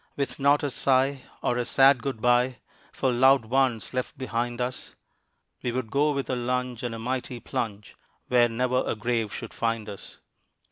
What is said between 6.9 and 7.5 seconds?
a mighty